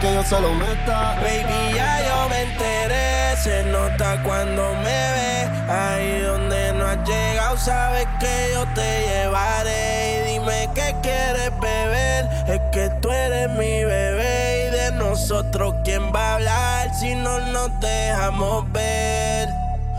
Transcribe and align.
que 0.00 0.14
yo 0.14 0.22
se 0.22 0.40
lo 0.40 0.54
meta. 0.54 1.16
Baby, 1.20 1.74
ya 1.74 2.00
yo 2.06 2.28
me 2.28 2.42
enteré. 2.42 3.36
Se 3.36 3.62
nota 3.64 4.22
cuando 4.22 4.74
me 4.74 4.84
ve. 4.84 5.48
Ahí 5.68 6.20
donde 6.20 6.72
no 6.74 6.86
has 6.86 7.08
llegado, 7.08 7.56
sabes 7.56 8.06
que 8.20 8.50
yo 8.52 8.66
te 8.74 9.06
llevaré. 9.08 10.20
Y 10.20 10.32
dime 10.32 10.68
qué 10.74 10.94
quieres 11.02 11.50
beber. 11.60 12.28
Es 12.46 12.60
que 12.72 12.90
tú 13.00 13.10
eres 13.10 13.50
mi 13.50 13.84
bebé. 13.84 14.68
Y 14.68 14.70
de 14.70 14.92
nosotros, 14.92 15.74
¿quién 15.84 16.12
va 16.14 16.32
a 16.32 16.34
hablar 16.34 16.94
si 16.94 17.14
no 17.14 17.38
nos 17.40 17.80
dejamos 17.80 18.70
ver? 18.72 19.67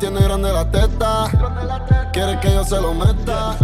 Tiene 0.00 0.20
grande 0.22 0.50
la 0.50 0.68
teta. 0.70 1.30
Quiere 2.12 2.40
que 2.40 2.54
yo 2.54 2.64
se 2.64 2.80
lo 2.80 2.94
meta. 2.94 3.54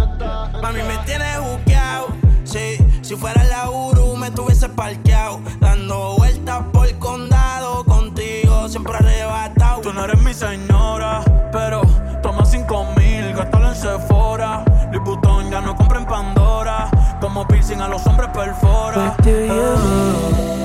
Mami, 0.63 0.83
me 0.83 0.99
tienes 1.07 1.41
buqueado. 1.41 2.09
Sí, 2.45 2.77
si 3.01 3.17
fuera 3.17 3.43
la 3.45 3.71
Uru 3.71 4.17
me 4.17 4.31
tuviese 4.31 4.69
parqueado. 4.69 5.41
Dando 5.59 6.17
vueltas 6.19 6.63
por 6.73 6.87
el 6.87 6.99
condado. 6.99 7.85
Contigo 7.85 8.69
siempre 8.69 8.95
arrebatado. 8.97 9.81
Tú 9.81 9.93
no 9.95 10.05
eres 10.05 10.21
mi 10.21 10.35
señora, 10.35 11.23
pero 11.51 11.81
toma 12.23 12.45
cinco 12.45 12.87
mil, 12.97 13.35
gástalo 13.35 13.69
en 13.69 13.75
Sephora. 13.75 14.63
Louis 14.93 15.51
ya 15.51 15.61
no 15.63 15.75
compra 15.75 15.99
en 15.99 16.07
Pandora. 16.07 16.91
Como 17.21 17.49
piercing 17.49 17.81
a 17.81 17.89
los 17.89 18.07
hombres 18.07 18.29
perfora. 18.35 18.97
What 18.97 19.25
do 19.25 19.31
you 19.31 19.49
mean? 19.49 20.57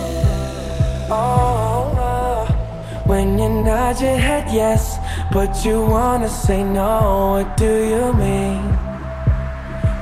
Oh, 1.10 1.41
when 3.12 3.38
you 3.38 3.50
nod 3.50 4.00
your 4.00 4.16
head 4.16 4.46
yes, 4.50 4.98
but 5.34 5.52
you 5.66 5.82
wanna 5.82 6.30
say 6.30 6.64
no. 6.64 7.36
What 7.36 7.58
do 7.58 7.72
you 7.94 8.06
mean? 8.14 8.64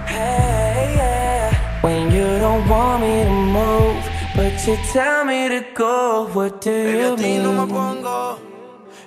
Hey, 0.05 0.93
yeah. 0.95 1.81
When 1.81 2.11
you 2.11 2.27
don't 2.45 2.63
want 2.69 3.01
me 3.01 3.15
to 3.29 3.35
move, 3.57 4.01
but 4.35 4.53
you 4.67 4.77
tell 4.93 5.25
me 5.25 5.49
to 5.49 5.61
go. 5.73 6.29
What 6.35 6.61
do 6.61 6.69
Baby, 6.69 6.97
you 6.99 7.13
a 7.13 7.17
ti 7.17 7.23
mean? 7.23 7.43
no 7.43 7.51
me 7.65 7.73
pongo 7.73 8.37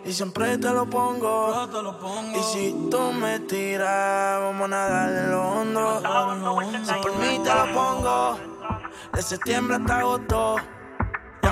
y 0.04 0.12
siempre 0.12 0.58
te 0.58 0.70
lo 0.70 0.84
pongo. 0.86 1.68
Y 2.34 2.42
si 2.42 2.88
tú 2.90 3.12
me 3.12 3.38
tiras, 3.40 4.40
vamos 4.42 4.64
a 4.64 4.68
nadar 4.68 5.08
en 5.10 5.30
lo 5.30 5.42
hondo. 5.48 6.02
Si 6.84 6.92
por 7.02 7.12
mí 7.18 7.38
te 7.44 7.54
lo 7.54 7.66
pongo, 7.72 8.36
de 9.14 9.22
septiembre 9.22 9.76
hasta 9.76 9.98
agosto. 10.00 10.56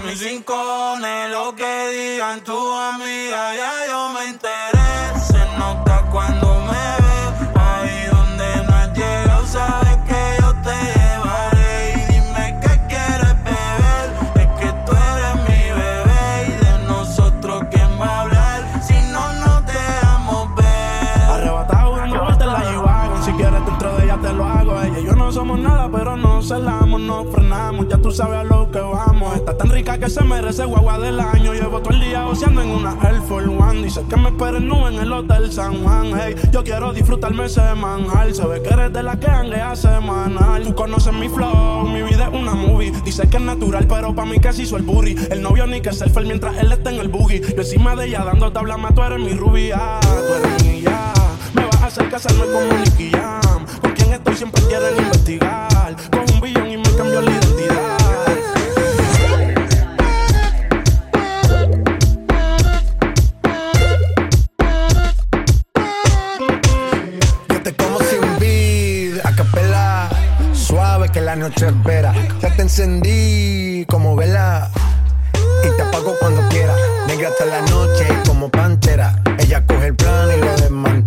A 0.01 0.03
mis 0.03 0.19
rincones, 0.23 1.31
lo 1.31 1.55
que 1.55 1.89
digan 1.91 2.41
tu 2.41 2.57
amiga, 2.57 3.55
ya 3.55 3.73
yo 3.87 4.09
me 4.15 4.31
enteré. 4.31 5.21
Se 5.21 5.59
nota 5.59 6.07
cuando 6.11 6.59
me 6.61 6.87
ve, 7.05 7.61
ahí 7.61 8.07
donde 8.11 8.65
no 8.67 8.77
has 8.77 8.97
llegado, 8.97 9.47
sabes 9.47 9.99
que 10.09 10.37
yo 10.41 10.55
te 10.63 10.77
llevaré. 10.97 11.93
Y 11.93 12.13
dime 12.13 12.59
qué 12.63 12.81
quieres 12.89 13.35
beber, 13.45 14.07
es 14.37 14.47
que 14.59 14.73
tú 14.87 14.93
eres 14.93 15.35
mi 15.49 15.63
bebé. 15.81 16.47
Y 16.49 16.65
de 16.65 16.87
nosotros, 16.89 17.65
¿quién 17.71 18.01
va 18.01 18.07
a 18.07 18.21
hablar 18.23 18.83
si 18.83 18.95
no 19.13 19.33
nos 19.35 19.67
dejamos 19.67 20.55
ver? 20.55 21.31
Arrebatado 21.31 21.97
dando 21.97 22.23
vueltas 22.25 22.47
la 22.47 22.65
G-Wagon 22.65 23.25
Si 23.25 23.33
quieres 23.33 23.67
dentro 23.67 23.97
de 23.97 24.05
ella 24.05 24.19
te 24.23 24.33
lo 24.33 24.45
hago 24.47 24.81
Ella 24.81 24.99
y 24.99 25.05
yo 25.05 25.15
no 25.15 25.31
somos 25.31 25.59
nada 25.59 25.91
pero 25.93 26.17
nos 26.17 26.49
celamos 26.49 26.80
Nos 27.11 27.27
frenamos, 27.33 27.89
ya 27.89 27.99
tú 27.99 28.13
sabes 28.13 28.39
a 28.39 28.45
lo 28.45 28.71
que 28.71 28.79
vamos. 28.79 29.35
Está 29.35 29.57
tan 29.57 29.69
rica 29.69 29.99
que 29.99 30.09
se 30.09 30.23
merece 30.23 30.65
guagua 30.65 30.97
del 31.01 31.19
año. 31.19 31.53
Llevo 31.55 31.81
todo 31.81 31.93
el 31.93 32.01
día 32.01 32.23
goceando 32.23 32.63
en 32.63 32.69
una 32.69 32.97
Air 33.03 33.21
Force 33.23 33.49
One. 33.49 33.83
Dice 33.83 34.03
que 34.09 34.17
me 34.17 34.29
esperen 34.29 34.69
nube 34.69 34.95
en 34.95 35.01
el 35.01 35.13
Hotel 35.13 35.51
San 35.51 35.83
Juan. 35.83 36.13
Hey, 36.17 36.37
yo 36.53 36.63
quiero 36.63 36.93
disfrutarme 36.93 37.47
ese 37.47 37.63
manjar. 37.75 38.33
Se 38.33 38.47
ve 38.47 38.63
que 38.63 38.69
eres 38.69 38.93
de 38.93 39.03
la 39.03 39.19
que 39.19 39.27
hanguea 39.27 39.75
semanal. 39.75 40.63
Tú 40.63 40.73
conoces 40.77 41.13
mi 41.13 41.29
flow, 41.29 41.89
mi 41.89 42.01
vida 42.05 42.29
es 42.33 42.41
una 42.41 42.55
movie. 42.55 42.93
Dice 43.05 43.29
que 43.29 43.39
es 43.39 43.43
natural 43.43 43.89
pero 43.89 44.15
pa' 44.15 44.25
mí 44.25 44.39
que 44.39 44.53
se 44.53 44.63
hizo 44.63 44.77
el 44.77 44.85
burry 44.85 45.17
El 45.31 45.43
novio 45.43 45.67
ni 45.67 45.81
que 45.81 45.93
selfie 45.93 46.23
mientras 46.23 46.57
él 46.59 46.71
está 46.71 46.91
en 46.91 47.01
el 47.01 47.09
buggy 47.09 47.41
Yo 47.41 47.63
encima 47.63 47.97
de 47.97 48.07
ella 48.07 48.25
dando 48.25 48.53
tabla 48.53 48.77
más 48.77 48.95
tú 48.95 49.03
eres 49.03 49.19
mi 49.19 49.33
rubia. 49.33 49.99
Tú 50.01 50.35
eres 50.35 50.65
mi 50.65 50.81
ya 50.83 51.13
me 51.55 51.65
vas 51.65 51.83
a 51.83 51.87
hacer 51.87 52.09
casarme 52.09 52.45
con 52.45 52.63
un 52.63 52.85
Nicky 52.85 53.11
Jam. 53.11 53.67
Con 53.81 53.93
quien 53.95 54.13
estoy 54.13 54.37
siempre 54.37 54.63
quieren 54.69 54.97
investigar. 54.97 55.80
Ya 72.41 72.55
te 72.55 72.63
encendí 72.63 73.85
como 73.89 74.15
vela. 74.15 74.71
Y 75.65 75.77
te 75.77 75.83
apago 75.83 76.15
cuando 76.21 76.49
quiera. 76.49 76.75
Negra 77.07 77.29
hasta 77.29 77.45
la 77.45 77.61
noche 77.63 78.07
como 78.27 78.49
pantera. 78.49 79.21
Ella 79.39 79.65
coge 79.67 79.89
el 79.89 79.97
plan 79.97 80.29
y 80.37 80.41
lo 80.41 80.51
desmantela. 80.57 81.00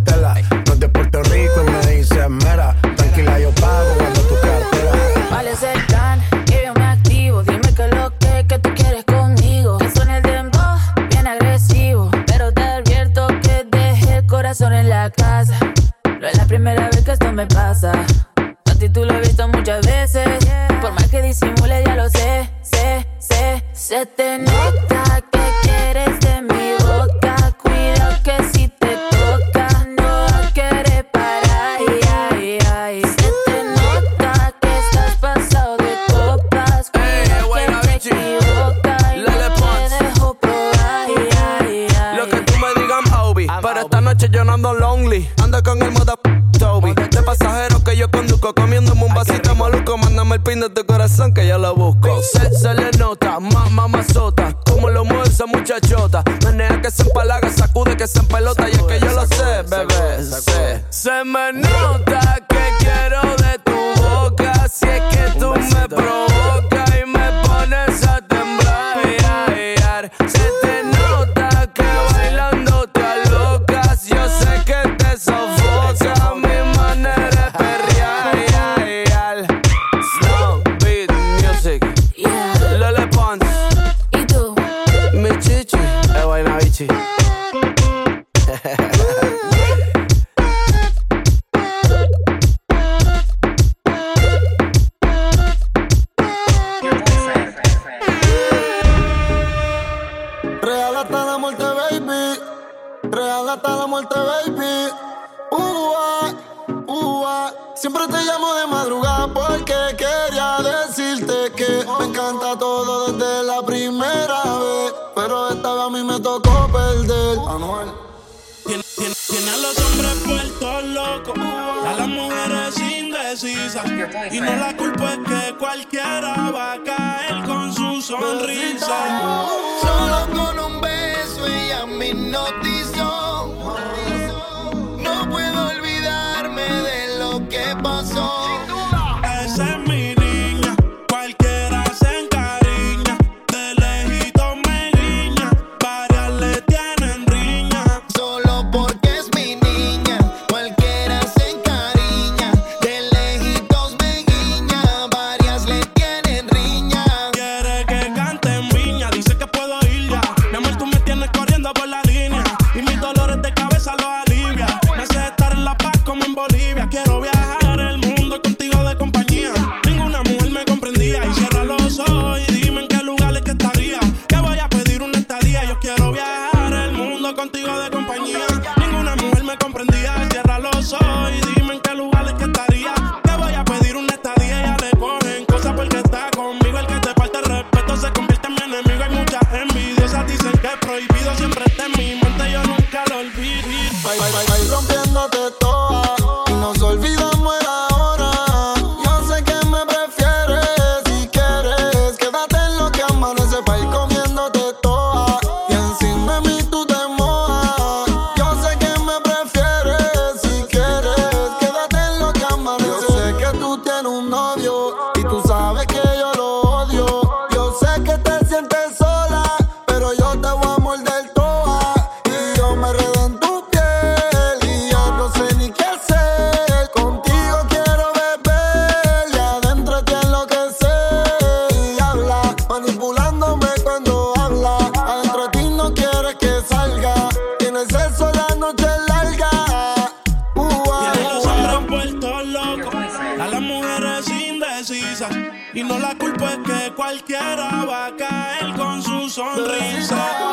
So. 250.04 250.53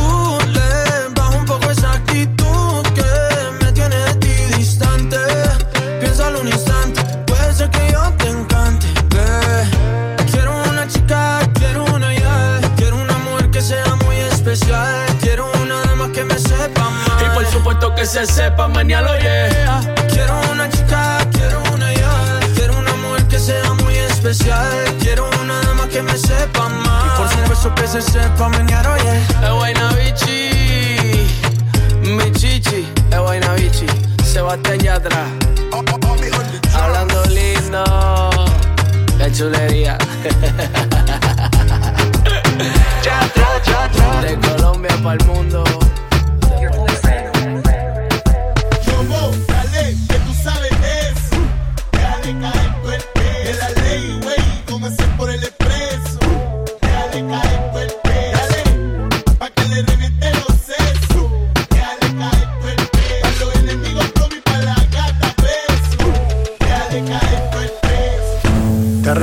que 18.01 18.07
se 18.07 18.25
sepa, 18.25 18.67
mañana 18.67 19.15
yeah. 19.19 19.79
Quiero 20.09 20.33
una 20.51 20.67
chica, 20.67 21.19
quiero 21.33 21.61
una 21.71 21.93
ya. 21.93 22.39
Quiero 22.55 22.79
una 22.79 22.95
mujer 22.95 23.27
que 23.27 23.37
sea 23.37 23.73
muy 23.75 23.95
especial. 23.95 24.71
Quiero 24.99 25.29
una 25.39 25.61
dama 25.61 25.87
que 25.87 26.01
me 26.01 26.17
sepa 26.17 26.67
mal. 26.67 27.05
Y 27.05 27.09
por 27.15 27.29
supuesto 27.29 27.75
que 27.75 27.87
se 27.87 28.01
sepa, 28.01 28.49
mañana 28.49 28.93
oye. 28.93 29.17
Es 29.43 29.51
Guayna 29.51 29.93
Bichi, 29.93 31.29
mi 32.01 32.31
chichi, 32.31 32.87
es 33.11 33.19
Guayna 33.19 33.53
Bichi, 33.53 33.85
Sebastián 34.23 34.79
Yatra. 34.79 35.27
Hablando 36.73 37.23
lindo, 37.25 37.83
qué 39.19 39.31
chulería. 39.31 39.97
De 44.21 44.37
Colombia 44.39 44.97
para 45.03 45.17
el 45.17 45.25
mundo. 45.25 45.63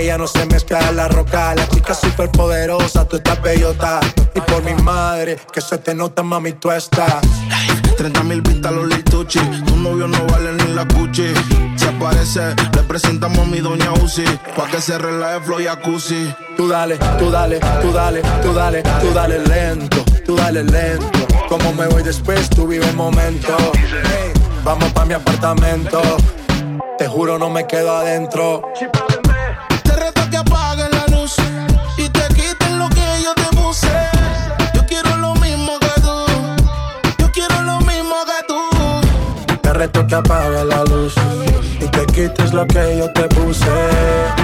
Ella 0.00 0.16
no 0.16 0.26
se 0.26 0.46
mezcla 0.46 0.80
en 0.88 0.96
la 0.96 1.08
roca. 1.08 1.54
La 1.54 1.68
chica 1.68 1.92
súper 1.92 2.30
poderosa, 2.30 3.06
tú 3.06 3.16
estás 3.16 3.40
bellota. 3.42 4.00
Y 4.34 4.40
por 4.40 4.62
mi 4.64 4.72
madre, 4.82 5.38
que 5.52 5.60
se 5.60 5.76
te 5.76 5.94
nota, 5.94 6.22
mami, 6.22 6.54
tú 6.54 6.70
estás. 6.70 7.20
30 7.98 8.22
mil 8.22 8.40
vistas 8.40 8.72
los 8.72 8.86
lituchi. 8.86 9.38
Tu 9.38 9.76
novio 9.76 10.08
no 10.08 10.24
vale 10.24 10.54
ni 10.54 10.72
la 10.72 10.88
cuchi. 10.88 11.34
Si 11.76 11.86
aparece, 11.86 12.54
le 12.74 12.82
presentamos 12.84 13.40
a 13.40 13.44
mi 13.44 13.60
doña 13.60 13.92
Uzi. 14.02 14.24
Pa' 14.56 14.68
que 14.68 14.80
se 14.80 14.96
relaje 14.96 15.40
flow 15.40 15.60
y 15.60 15.64
jacuzzi. 15.64 16.34
Tú 16.56 16.66
dale, 16.66 16.96
tú 17.18 17.30
dale, 17.30 17.60
tú 17.82 17.92
dale, 17.92 18.22
tú 18.42 18.54
dale, 18.54 18.82
tú 18.82 19.12
dale 19.12 19.38
lento, 19.40 20.02
tú 20.24 20.34
dale 20.34 20.64
lento. 20.64 21.26
Como 21.46 21.74
me 21.74 21.86
voy 21.88 22.02
después, 22.02 22.48
tú 22.48 22.66
vive 22.66 22.88
el 22.88 22.96
momento. 22.96 23.54
Hey, 23.74 24.32
vamos 24.64 24.90
pa' 24.94 25.04
mi 25.04 25.12
apartamento. 25.12 26.00
Te 26.96 27.06
juro, 27.06 27.38
no 27.38 27.50
me 27.50 27.66
quedo 27.66 27.94
adentro. 27.94 28.62
Que 40.10 40.16
apague 40.16 40.64
la 40.64 40.84
luz 40.86 41.14
y 41.80 41.86
te 41.86 42.04
quites 42.06 42.52
lo 42.52 42.66
que 42.66 42.98
yo 42.98 43.08
te 43.12 43.28
puse. 43.28 43.64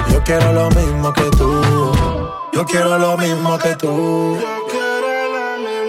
Yo 0.09 0.23
quiero 0.23 0.53
lo 0.53 0.69
mismo 0.69 1.11
que 1.13 1.29
tú. 1.37 1.61
Yo 2.53 2.65
quiero 2.65 2.97
lo 2.97 3.17
mismo 3.17 3.57
que 3.59 3.75
tú. 3.75 4.37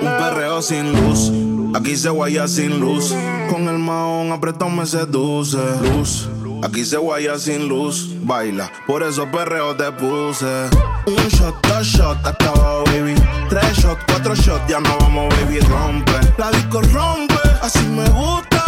Un 0.01 0.17
perreo 0.19 0.61
sin 0.63 0.93
luz, 0.93 1.33
aquí 1.77 1.97
se 1.97 2.11
guaya 2.11 2.49
sin 2.49 2.81
luz. 2.81 3.15
Con 3.51 3.69
el 3.69 3.79
maón 3.79 4.33
apretón 4.33 4.77
me 4.77 4.85
seduce. 4.85 5.59
Luz, 5.81 6.29
aquí 6.65 6.85
se 6.85 6.97
guaya 6.97 7.39
sin 7.39 7.69
luz. 7.69 8.09
Baila, 8.23 8.73
por 8.87 9.05
eso 9.05 9.31
perreo 9.31 9.77
te 9.77 9.93
puse. 9.93 10.71
Un 11.07 11.29
shot, 11.29 11.55
dos 11.69 11.87
shots, 11.87 12.21
hasta 12.25 12.53
baby. 12.87 13.15
Tres 13.49 13.79
shots, 13.79 14.03
cuatro 14.09 14.35
shots, 14.35 14.67
ya 14.69 14.81
no 14.81 14.97
vamos, 14.99 15.33
baby, 15.37 15.61
rompe. 15.61 16.13
La 16.37 16.51
disco 16.51 16.81
rompe, 16.93 17.35
así 17.63 17.87
me 17.87 18.09
gusta 18.09 18.58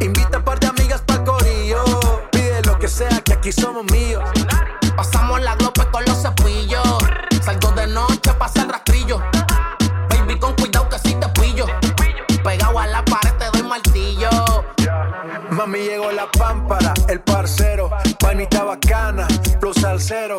Invita 0.00 0.38
a 0.38 0.42
par 0.42 0.58
de 0.58 0.68
amigas 0.68 1.02
para 1.02 1.22
corillo. 1.22 1.84
Pide 2.32 2.62
lo 2.62 2.78
que 2.78 2.88
sea, 2.88 3.20
que 3.22 3.34
aquí 3.34 3.52
somos 3.52 3.84
míos. 3.92 4.24
Pasamos 4.96 5.38
la 5.42 5.54
glope 5.56 5.82
con 5.92 6.02
los 6.06 6.22
cepillos. 6.22 6.98
Salgo 7.44 7.72
de 7.72 7.86
noche, 7.88 8.32
pasa 8.38 8.62
el 8.62 8.70
rastrillo. 8.70 9.20
Baby, 10.08 10.38
con 10.38 10.54
cuidado 10.54 10.88
que 10.88 10.98
si 10.98 11.14
te 11.14 11.28
pillo. 11.28 11.66
Pegado 12.42 12.78
a 12.78 12.86
la 12.86 13.04
pared 13.04 13.34
te 13.38 13.50
doy 13.52 13.68
martillo. 13.68 14.30
Mami 15.50 15.80
llegó 15.80 16.10
la 16.10 16.30
pámpara, 16.30 16.94
el 17.08 17.20
parcero, 17.20 17.90
panita 18.18 18.64
bacana, 18.64 19.28
plus 19.60 19.84
al 19.84 20.00
cero. 20.00 20.38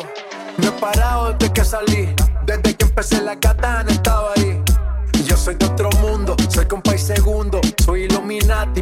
No 0.58 0.66
he 0.66 0.72
parado 0.72 1.32
desde 1.32 1.52
que 1.52 1.64
salí, 1.64 2.12
desde 2.44 2.76
que 2.76 2.86
empecé 2.86 3.22
la 3.22 3.38
katana 3.38 3.92
estaba 3.92 4.32
ahí. 4.36 4.60
Yo 5.26 5.36
soy 5.36 5.54
de 5.54 5.66
otro 5.66 5.90
mundo, 6.00 6.34
soy 6.48 6.66
compa 6.66 6.94
y 6.94 6.98
segundo, 6.98 7.60
soy 7.84 8.08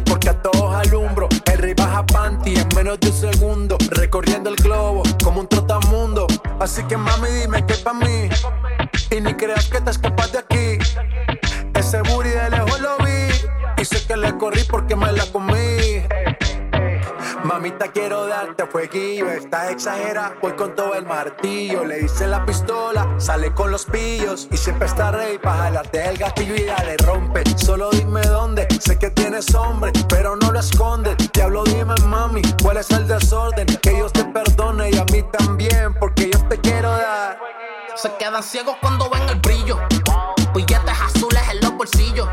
Porque 0.05 0.29
a 0.29 0.33
todos 0.41 0.75
alumbro. 0.75 1.29
El 1.45 1.57
rey 1.57 1.73
baja 1.73 2.05
panty 2.05 2.55
en 2.55 2.67
menos 2.75 2.99
de 2.99 3.09
un 3.09 3.15
segundo, 3.15 3.77
recorriendo 3.91 4.49
el 4.49 4.57
globo 4.57 5.01
como 5.23 5.39
un 5.39 5.47
trotamundo. 5.47 6.27
Así 6.59 6.83
que 6.83 6.97
mami 6.97 7.29
dime 7.29 7.65
que 7.65 7.75
pa' 7.75 7.93
mí, 7.93 8.29
y 9.09 9.21
ni 9.21 9.33
creas 9.33 9.67
que 9.69 9.79
te 9.79 9.91
escapas 9.91 10.33
de 10.33 10.39
aquí. 10.39 10.77
Ese 11.73 12.01
booty 12.01 12.29
de 12.29 12.49
lejos 12.49 12.81
lo 12.81 12.97
vi, 12.97 13.81
y 13.81 13.85
sé 13.85 14.05
que 14.05 14.17
le 14.17 14.37
corrí 14.37 14.61
porque 14.65 14.95
me 14.95 15.11
la 15.13 15.25
comí. 15.27 15.60
Mamita, 17.51 17.89
quiero 17.89 18.27
darte 18.27 18.65
fueguillo. 18.65 19.29
Estás 19.29 19.71
exagera, 19.71 20.37
voy 20.41 20.53
con 20.53 20.73
todo 20.73 20.95
el 20.95 21.05
martillo. 21.05 21.83
Le 21.83 22.05
hice 22.05 22.25
la 22.25 22.45
pistola, 22.45 23.05
sale 23.17 23.53
con 23.53 23.71
los 23.71 23.83
pillos. 23.83 24.47
Y 24.51 24.55
siempre 24.55 24.87
está 24.87 25.11
rey 25.11 25.37
para 25.37 25.63
jalarte 25.63 26.05
el 26.07 26.17
gatillo 26.17 26.55
y 26.55 26.63
ya 26.67 26.81
le 26.85 26.95
rompe. 26.95 27.43
Solo 27.57 27.89
dime 27.89 28.21
dónde, 28.21 28.69
sé 28.79 28.97
que 28.97 29.09
tienes 29.09 29.53
hombre, 29.53 29.91
pero 30.07 30.37
no 30.37 30.53
lo 30.53 30.61
escondes. 30.61 31.17
Te 31.33 31.41
hablo, 31.41 31.65
dime 31.65 31.93
mami, 32.05 32.41
cuál 32.63 32.77
es 32.77 32.89
el 32.91 33.05
desorden. 33.05 33.67
Que 33.67 33.95
Dios 33.95 34.13
te 34.13 34.23
perdone 34.23 34.89
y 34.89 34.97
a 34.97 35.03
mí 35.11 35.21
también, 35.37 35.93
porque 35.99 36.29
yo 36.31 36.39
te 36.47 36.57
quiero 36.57 36.89
dar. 36.89 37.37
Se 37.95 38.15
quedan 38.15 38.41
ciegos 38.43 38.77
cuando 38.79 39.09
ven 39.09 39.27
el 39.27 39.39
brillo. 39.41 39.77
Billetes 40.55 41.01
azules 41.01 41.41
en 41.51 41.59
los 41.59 41.73
bolsillos. 41.73 42.29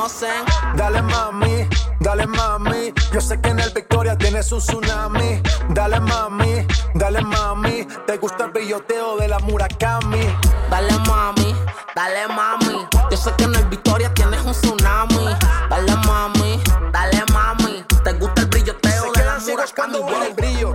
Conocen. 0.00 0.44
Dale 0.76 1.02
mami, 1.02 1.68
dale 2.00 2.26
mami. 2.26 2.92
Yo 3.12 3.20
sé 3.20 3.40
que 3.40 3.50
en 3.50 3.60
el 3.60 3.70
Victoria 3.70 4.16
tienes 4.16 4.50
un 4.52 4.60
tsunami. 4.60 5.42
Dale 5.70 6.00
mami, 6.00 6.66
dale 6.94 7.20
mami. 7.20 7.86
Te 8.06 8.16
gusta 8.18 8.46
el 8.46 8.50
brilloteo 8.52 9.16
de 9.18 9.28
la 9.28 9.38
Murakami. 9.40 10.26
Dale 10.70 10.92
mami, 11.06 11.54
dale 11.94 12.28
mami. 12.28 12.86
Yo 13.10 13.16
sé 13.16 13.32
que 13.36 13.44
en 13.44 13.54
el 13.54 13.64
Victoria 13.66 14.12
tienes 14.14 14.40
un 14.44 14.52
tsunami. 14.52 15.36
Dale 15.68 15.96
mami, 16.06 16.60
dale 16.92 17.22
mami. 17.32 17.84
Te 18.04 18.12
gusta 18.14 18.42
el 18.42 18.46
brilloteo 18.46 19.02
Se 19.02 19.06
de 19.06 19.06
la 19.06 19.12
quedan 19.12 19.40
ciegos 19.40 19.72
cuando 19.74 20.06
el 20.22 20.34
brillo. 20.34 20.74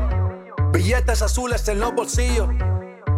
Billetes 0.72 1.22
azules 1.22 1.68
en 1.68 1.80
los 1.80 1.94
bolsillos. 1.94 2.50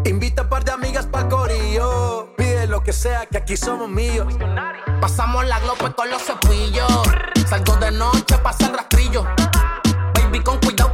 Invita 0.08 0.44
a 0.44 0.50
par 0.50 0.64
de 0.64 0.72
amigas 0.72 1.06
para 1.06 1.28
corillo. 1.28 2.34
Pide 2.38 2.66
lo 2.68 2.82
que 2.82 2.94
sea, 2.94 3.26
que 3.26 3.40
aquí 3.40 3.58
somos 3.58 3.90
míos. 3.90 4.34
Pasamos 5.02 5.46
la 5.46 5.60
glope 5.60 5.92
con 5.94 6.10
los 6.10 6.22
cepillos. 6.22 6.90
Salgo 7.46 7.76
de 7.76 7.92
noche, 7.92 8.38
pasa 8.38 8.68
el 8.68 8.74
rastrillo. 8.78 9.26
Baby, 10.14 10.40
con 10.40 10.60
cuidado 10.60 10.87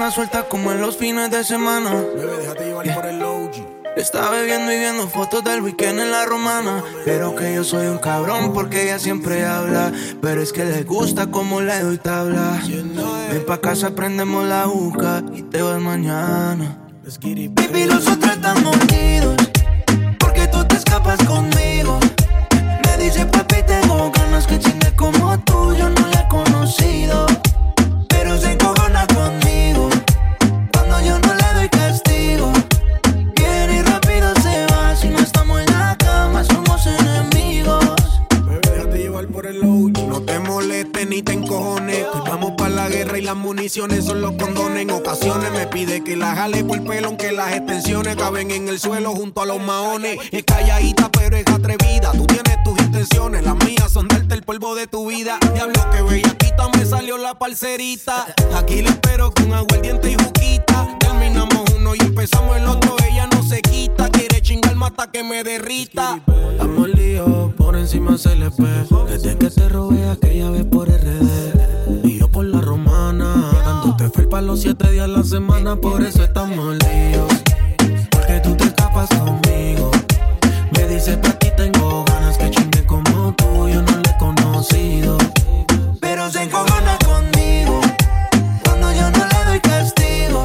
anda 0.00 0.14
suelta 0.14 0.48
como 0.48 0.72
en 0.72 0.80
los 0.80 0.96
fines 0.96 1.30
de 1.30 1.44
semana. 1.44 1.90
Bebé, 1.90 2.38
déjate 2.38 2.64
llevar 2.64 2.94
por 2.94 3.04
el 3.04 3.22
OG. 3.22 3.50
Está 3.98 4.30
bebiendo 4.30 4.72
y 4.72 4.78
viendo 4.78 5.06
fotos 5.08 5.44
del 5.44 5.60
weekend 5.60 6.00
en 6.00 6.10
la 6.10 6.24
romana. 6.24 6.82
Pero 7.04 7.36
que 7.36 7.54
yo 7.54 7.64
soy 7.64 7.86
un 7.86 7.98
cabrón 7.98 8.54
porque 8.54 8.84
ella 8.84 8.98
siempre 8.98 9.44
habla. 9.44 9.92
Pero 10.22 10.40
es 10.40 10.54
que 10.54 10.64
le 10.64 10.84
gusta 10.84 11.26
como 11.26 11.60
le 11.60 11.80
doy 11.80 11.98
tabla. 11.98 12.62
Ven 13.30 13.44
pa' 13.44 13.60
casa, 13.60 13.90
prendemos 13.90 14.46
la 14.46 14.62
juca 14.62 15.22
y 15.34 15.42
te 15.42 15.60
vas 15.60 15.78
mañana. 15.78 16.78
Baby, 17.22 17.84
nosotros 17.84 18.32
estamos 18.32 18.74
unidos 18.76 19.36
porque 20.18 20.46
tú 20.48 20.64
te 20.64 20.76
escapas 20.76 21.22
conmigo. 21.24 22.00
Me 22.86 23.04
dice 23.04 23.26
papi, 23.26 23.56
tengo 23.66 24.10
ganas 24.12 24.46
que 24.46 24.58
chingue 24.58 24.96
como 24.96 25.38
tú. 25.40 25.74
Yo 25.74 25.90
no 25.90 26.08
la 26.08 26.22
he 26.22 26.28
conocido, 26.28 27.26
las 43.30 43.38
municiones 43.38 44.06
son 44.06 44.20
los 44.22 44.32
condones. 44.32 44.82
En 44.82 44.90
ocasiones 44.90 45.52
me 45.52 45.68
pide 45.68 46.02
que 46.02 46.16
la 46.16 46.34
jale 46.34 46.64
por 46.64 46.78
el 46.78 46.82
pelo, 46.82 47.06
aunque 47.06 47.30
las 47.30 47.52
extensiones 47.52 48.16
caben 48.16 48.50
en 48.50 48.66
el 48.66 48.80
suelo 48.80 49.12
junto 49.12 49.40
a 49.40 49.46
los 49.46 49.60
maones. 49.60 50.18
Es 50.32 50.42
calladita, 50.42 51.08
pero 51.12 51.36
es 51.36 51.46
atrevida. 51.46 52.10
Tú 52.10 52.26
tienes 52.26 52.56
tus 52.64 52.76
intenciones, 52.80 53.44
las 53.44 53.54
mías 53.64 53.92
son 53.92 54.08
darte 54.08 54.34
el 54.34 54.42
polvo 54.42 54.74
de 54.74 54.88
tu 54.88 55.08
vida. 55.08 55.38
Diablo 55.54 55.80
que 55.92 56.02
bellaquita 56.02 56.70
me 56.76 56.84
salió 56.84 57.18
la 57.18 57.38
parcerita. 57.38 58.34
Aquí 58.56 58.82
le 58.82 58.88
espero 58.88 59.30
con 59.30 59.54
aguardiente 59.54 60.10
y 60.10 60.14
juquita. 60.14 60.88
Terminamos 60.98 61.62
uno 61.76 61.94
y 61.94 62.00
empezamos 62.00 62.56
el 62.56 62.66
otro. 62.66 62.96
Ella 63.08 63.28
no 63.28 63.44
se 63.44 63.62
quita, 63.62 64.10
quiere 64.10 64.42
chingar 64.42 64.74
hasta 64.82 65.08
que 65.12 65.22
me 65.22 65.44
derrita. 65.44 66.20
Estamos 66.50 66.88
líos, 66.88 67.54
por 67.54 67.76
encima 67.76 68.18
se 68.18 68.34
le 68.34 68.48
espejo. 68.48 69.04
Desde 69.04 69.38
que 69.38 69.50
te 69.50 69.68
robé 69.68 70.10
aquella 70.10 70.50
vez 70.50 70.64
por 70.64 70.88
RD. 70.88 71.79
Dándote 74.10 74.18
felpa 74.18 74.40
los 74.40 74.60
siete 74.60 74.90
días 74.90 75.04
a 75.04 75.08
la 75.08 75.22
semana, 75.22 75.76
por 75.76 76.02
eso 76.02 76.22
estamos 76.22 76.76
líos. 76.76 77.32
Porque 78.10 78.40
tú 78.42 78.56
te 78.56 78.64
escapas 78.64 79.08
conmigo. 79.10 79.90
Me 80.72 80.86
dice 80.86 81.16
pa' 81.16 81.32
ti 81.38 81.48
tengo 81.56 82.04
ganas 82.04 82.36
que 82.36 82.50
chingue 82.50 82.84
como 82.86 83.34
tú, 83.34 83.68
yo 83.68 83.82
no 83.82 83.92
le 83.92 84.10
he 84.10 84.18
conocido. 84.18 85.18
Pero 86.00 86.30
se 86.30 86.42
encojona 86.42 86.98
conmigo 87.04 87.80
cuando 88.64 88.92
yo 88.92 89.10
no 89.10 89.26
le 89.26 89.44
doy 89.46 89.60
castigo. 89.60 90.44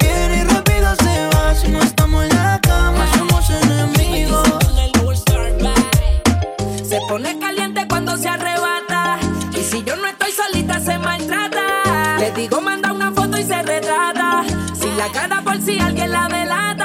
Viene 0.00 0.38
y 0.38 0.44
rápido 0.44 0.94
se 0.96 1.28
va. 1.28 1.54
Si 1.54 1.68
no 1.68 1.82
estamos 1.82 2.24
en 2.24 2.30
la 2.30 2.60
cama, 2.60 3.06
somos 3.16 3.50
enemigos. 3.50 4.48
Se 6.88 7.00
pone 7.08 7.38
caliente 7.38 7.86
cuando 7.88 8.16
se 8.16 8.28
arrebata. 8.28 9.18
Y 9.52 9.62
si 9.62 9.82
yo 9.84 9.96
no 9.96 10.06
estoy 10.08 10.32
solita, 10.32 10.80
se 10.80 10.98
maltrata. 10.98 11.51
Le 12.22 12.30
digo, 12.30 12.60
manda 12.60 12.92
una 12.92 13.10
foto 13.10 13.36
y 13.36 13.42
se 13.42 13.60
retrata. 13.62 14.44
Sin 14.74 14.96
la 14.96 15.08
cara 15.08 15.42
por 15.42 15.60
si 15.60 15.76
alguien 15.80 16.12
la 16.12 16.28
delata. 16.28 16.81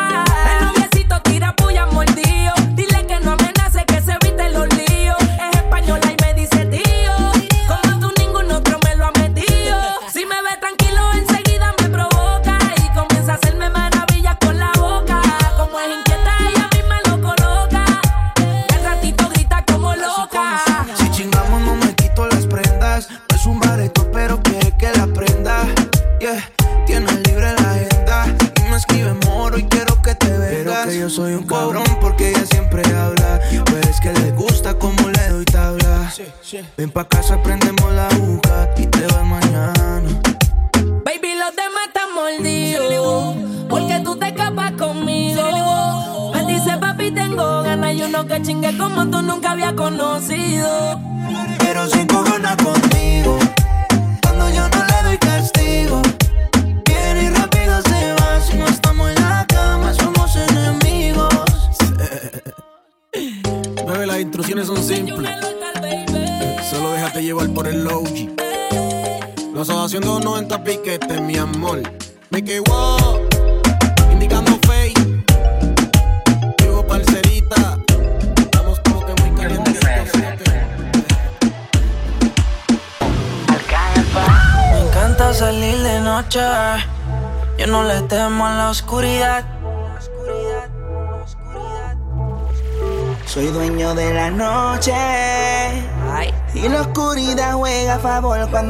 Pa' 36.97 37.05
casa, 37.05 37.37
prendemos 37.43 37.66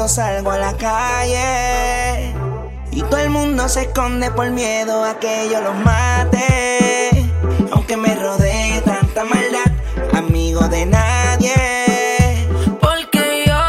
salgo 0.08 0.52
a 0.52 0.58
la 0.58 0.74
calle. 0.78 2.34
Y 2.91 3.02
todo 3.02 3.17
el 3.17 3.30
mundo 3.30 3.67
se 3.67 3.84
esconde 3.84 4.32
por 4.32 4.50
miedo 4.50 5.04
a 5.04 5.20
que 5.20 5.50
yo 5.52 5.62
los 5.62 5.76
mate. 5.76 7.30
Aunque 7.72 7.98
me 7.98 8.15
rodee 8.15 8.82
tanta 8.82 9.24
maldad, 9.26 9.72
amigo 10.13 10.67
de 10.67 10.86
nadie. 10.86 12.48
Porque 12.80 13.43
yo 13.46 13.60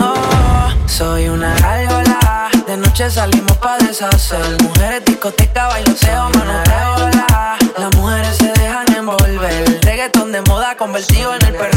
oh, 0.00 0.88
soy 0.88 1.28
una 1.28 1.54
gárgola. 1.54 2.50
De 2.66 2.76
noche 2.76 3.10
salimos 3.10 3.56
pa' 3.58 3.78
deshacer. 3.78 4.62
Mujeres, 4.62 5.04
discoteca, 5.04 5.68
bailoteo, 5.68 6.30
manoteo. 6.30 7.10
la. 7.10 7.58
Las 7.78 7.94
mujeres 7.96 8.36
se 8.36 8.52
dejan 8.52 8.86
envolver. 8.96 9.80
Reggaetón 9.82 10.32
de 10.32 10.40
moda 10.42 10.76
convertido 10.76 11.34
en 11.34 11.46
el 11.46 11.54
perreo. 11.54 11.75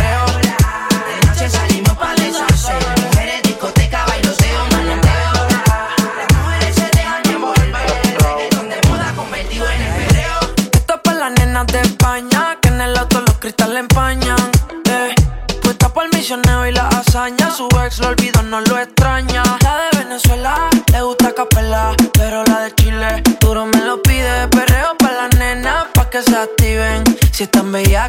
Si 27.40 27.44
están 27.44 27.72
bellacas, 27.72 27.88
dejo 27.88 28.09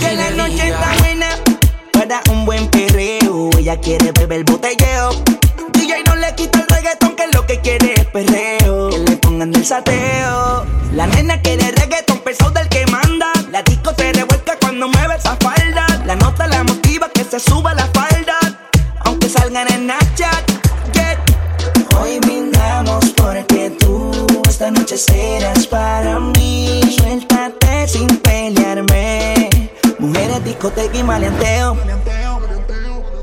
Que 0.00 0.14
la 0.14 0.30
noche 0.30 0.68
está 0.68 0.94
buena 1.00 1.28
para 1.92 2.20
un 2.30 2.44
buen 2.44 2.68
perreo. 2.68 3.50
Ella 3.58 3.76
quiere 3.80 4.12
beber 4.12 4.44
botelleo. 4.44 5.10
DJ 5.72 6.02
no 6.06 6.16
le 6.16 6.34
quita 6.34 6.60
el 6.60 6.66
reggaetón, 6.68 7.16
que 7.16 7.26
lo 7.32 7.46
que 7.46 7.60
quiere 7.60 7.94
es 7.94 8.06
perreo. 8.06 8.90
Que 8.90 8.98
le 8.98 9.16
pongan 9.16 9.54
el 9.54 9.64
sateo. 9.64 10.64
La 10.92 11.06
nena 11.06 11.40
quiere 11.40 11.70
reggaetón 11.72 12.18
pesado 12.20 12.50
del 12.50 12.68
que 12.68 12.86
manda. 12.86 13.32
La 13.50 13.62
disco 13.62 13.92
se 13.96 14.12
revuelca 14.12 14.56
cuando 14.60 14.88
mueve 14.88 15.16
esa 15.16 15.36
falda. 15.36 15.86
La 16.04 16.16
nota 16.16 16.46
la 16.46 16.64
motiva 16.64 17.08
que 17.10 17.24
se 17.24 17.40
suba 17.40 17.74
la 17.74 17.86
falda. 17.88 18.38
Aunque 19.00 19.28
salgan 19.28 19.66
en 19.72 19.84
Snapchat. 19.84 20.50
Yeah. 20.92 21.18
Hoy 22.00 22.18
brindamos 22.20 23.06
porque 23.16 23.70
tú 23.78 24.10
esta 24.48 24.70
noche 24.70 24.96
serás 24.96 25.66
para 25.66 26.18
mí. 26.20 26.80
Suéltate 26.96 27.88
sin. 27.88 28.27
Discoteca 30.44 30.96
y 30.96 31.02
maleanteo. 31.02 31.76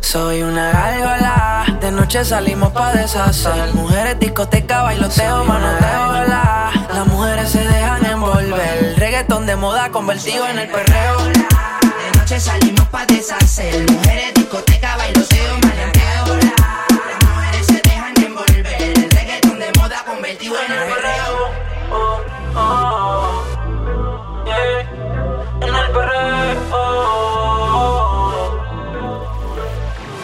Soy 0.01 0.43
una 0.43 0.71
gárgola, 0.71 1.77
de 1.81 1.91
noche 1.91 2.23
salimos 2.23 2.71
pa' 2.71 2.91
deshacer 2.93 3.73
Mujeres, 3.73 4.19
discoteca, 4.19 4.83
bailoteo, 4.83 5.43
manoteo 5.45 6.27
la. 6.27 6.71
Las 6.93 7.07
mujeres 7.07 7.49
se 7.49 7.59
dejan 7.59 8.05
envolver 8.05 8.95
Reggaetón 8.97 9.45
de 9.45 9.55
moda 9.55 9.89
convertido 9.89 10.47
en 10.47 10.59
el 10.59 10.69
perreo 10.69 11.25
De 11.25 12.17
noche 12.17 12.39
salimos 12.39 12.87
pa' 12.89 13.05
deshacer. 13.05 13.89
Mujeres, 13.91 14.33
discoteca, 14.35 14.97
bailoteo, 14.97 15.57
maleanteo. 15.63 16.37
Las 16.37 17.29
mujeres 17.29 17.65
se 17.67 17.81
dejan 17.81 18.13
envolver. 18.23 18.81
El 18.81 19.11
reggaetón 19.11 19.59
de 19.59 19.71
moda 19.79 20.03
convertido 20.05 20.55
en 20.65 20.71
el 20.71 20.79
perreo. 20.79 21.04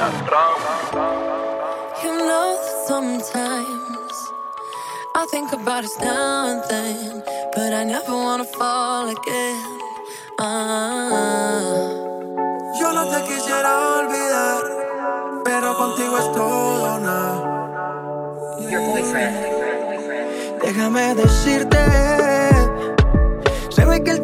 You 0.02 0.08
know 2.26 2.58
that 2.58 2.88
sometimes 2.88 4.16
I 5.14 5.28
think 5.30 5.54
about 5.54 5.84
us 5.84 5.96
now 6.00 6.48
and 6.50 6.64
then, 6.68 7.24
but 7.54 7.72
I 7.72 7.84
never 7.84 8.12
wanna 8.12 8.46
fall 8.46 9.10
again. 9.10 9.80
Ah. 10.40 11.86
Yo 12.80 12.92
no 12.94 13.12
te 13.12 13.22
quisiera 13.26 14.00
olvidar, 14.00 14.64
pero 15.46 15.78
contigo 15.78 16.18
es 16.18 16.32
todo 16.32 17.00
nada. 17.00 18.58
Your 18.72 18.82
boyfriend. 18.82 19.38
Déjame 20.64 21.14
decirte, 21.14 21.78
se 23.70 23.86
ve 23.86 24.04
que 24.04 24.12
él 24.12 24.24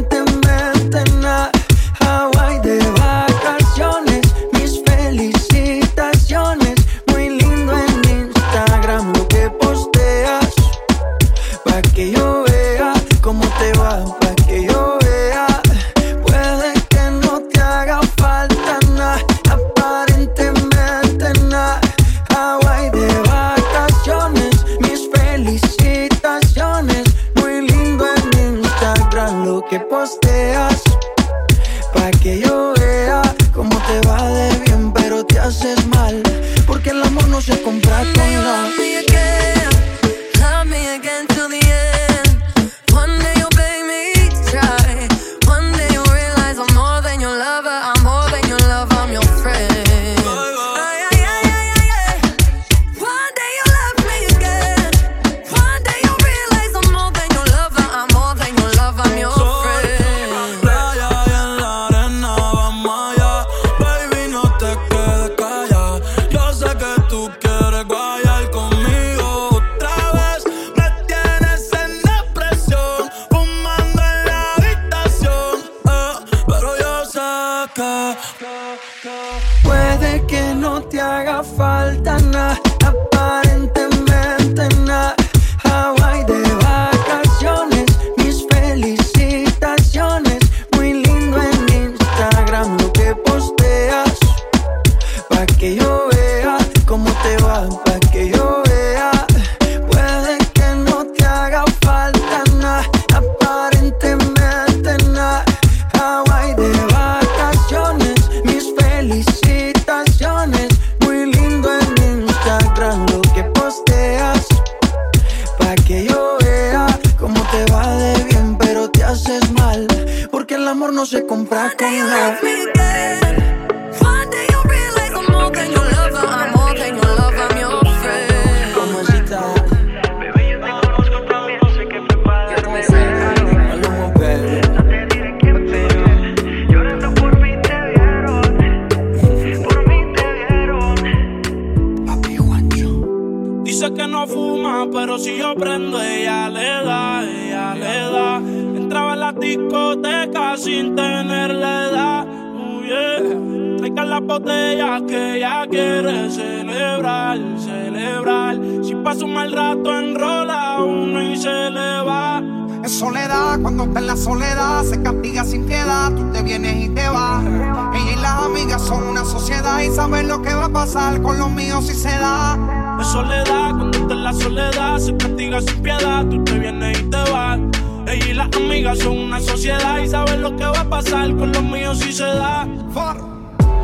si 145.21 145.37
yo 145.37 145.53
prendo, 145.55 146.01
ella 146.01 146.49
le 146.49 146.83
da, 146.83 147.23
ella 147.23 147.75
le 147.75 148.11
da. 148.11 148.37
Entraba 148.37 149.13
en 149.13 149.19
la 149.19 149.31
discoteca 149.31 150.57
sin 150.57 150.95
tener 150.95 151.53
la 151.53 151.85
edad. 151.89 152.27
Uh, 152.27 152.81
yeah. 152.81 153.77
Traigan 153.77 154.09
las 154.09 154.21
botellas 154.21 155.01
que 155.07 155.35
ella 155.37 155.65
quiere 155.69 156.29
celebrar, 156.29 157.37
celebrar. 157.57 158.57
Si 158.83 158.95
pasa 158.95 159.25
un 159.25 159.33
mal 159.33 159.51
rato, 159.51 159.97
enrola 159.97 160.81
uno 160.83 161.21
y 161.21 161.35
se 161.35 161.69
le 161.69 162.01
va. 162.01 162.41
Es 162.83 162.97
soledad, 162.97 163.59
cuando 163.61 163.83
está 163.83 163.99
en 163.99 164.07
la 164.07 164.17
soledad, 164.17 164.83
se 164.83 165.03
castiga 165.03 165.43
sin 165.43 165.65
piedad, 165.65 166.11
tú 166.15 166.31
te 166.31 166.41
vienes 166.41 166.85
y 166.85 166.89
te 166.89 167.07
vas. 167.07 167.43
Ella 167.45 168.11
y 168.11 168.15
las 168.19 168.43
amigas 168.43 168.81
son 168.81 169.03
una 169.03 169.23
sociedad 169.23 169.81
y 169.81 169.89
saben 169.91 170.27
lo 170.27 170.41
que 170.41 170.53
va 170.53 170.65
a 170.65 170.69
pasar 170.69 171.21
con 171.21 171.37
los 171.37 171.51
míos 171.51 171.85
si 171.85 171.93
se 171.93 172.09
da. 172.09 172.57
Es 172.99 173.07
soledad, 173.07 173.90
en 174.11 174.23
la 174.23 174.33
soledad, 174.33 174.97
se 174.97 175.15
castiga 175.15 175.61
sin 175.61 175.81
piedad, 175.81 176.25
tú 176.25 176.43
te 176.43 176.59
vienes 176.59 176.99
y 176.99 177.03
te 177.03 177.17
vas. 177.31 177.59
Ella 178.07 178.27
y 178.27 178.33
las 178.33 178.49
amigas 178.55 178.99
son 178.99 179.17
una 179.17 179.39
sociedad 179.39 179.99
y 179.99 180.07
saben 180.07 180.41
lo 180.41 180.55
que 180.55 180.65
va 180.65 180.81
a 180.81 180.89
pasar 180.89 181.35
con 181.35 181.51
los 181.51 181.63
míos 181.63 181.99
si 181.99 182.11
se 182.11 182.25
da. 182.25 182.67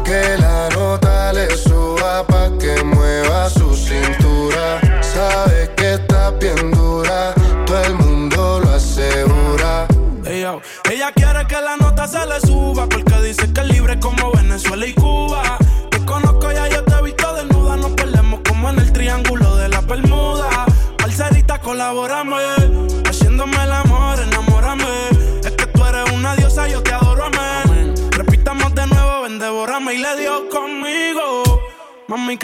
Que 0.04 0.38
la 0.40 0.70
nota 0.70 1.34
le 1.34 1.50
suba 1.56 2.26
pa' 2.28 2.50
que 2.60 2.84
mueva 2.84 3.50
su 3.50 3.74
cintura. 3.76 4.80
Sabe 5.02 5.67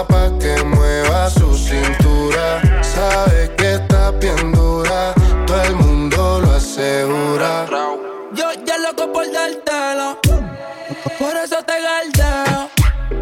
Pa' 0.00 0.30
que 0.40 0.64
mueva 0.64 1.28
su 1.28 1.54
cintura. 1.56 2.62
Sabe 2.82 3.50
que 3.56 3.74
está 3.74 4.10
bien 4.12 4.52
dura, 4.52 5.12
todo 5.46 5.62
el 5.62 5.76
mundo 5.76 6.40
lo 6.40 6.52
asegura. 6.52 7.66
Yo 8.32 8.46
ya 8.64 8.78
loco 8.78 9.12
por 9.12 9.26
dártelo. 9.30 10.18
Por 11.18 11.36
eso 11.36 11.58
te 11.68 11.76
galdeo. 11.86 12.70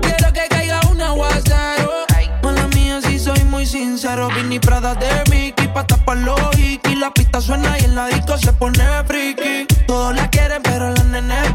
Quiero 0.02 0.32
que 0.32 0.48
caiga 0.48 0.80
un 0.90 1.00
aguacero. 1.02 2.06
Mala 2.42 2.66
mía, 2.68 3.00
si 3.02 3.18
soy 3.18 3.42
muy 3.44 3.66
sincero. 3.66 4.28
Vini 4.34 4.60
Prada 4.60 4.94
de 4.94 5.10
Mickey 5.30 5.68
pa' 5.68 5.86
tapar 5.86 6.18
los 6.18 6.40
hikis. 6.56 6.98
La 6.98 7.10
pista 7.12 7.40
suena 7.40 7.78
y 7.80 7.84
en 7.84 7.94
la 7.96 8.06
disco 8.06 8.38
se 8.38 8.52
pone 8.52 8.84
friki. 9.06 9.66
Todos 9.86 10.14
la 10.14 10.30
quieren, 10.30 10.62
pero 10.62 10.90
la 10.90 11.02
nena 11.02 11.49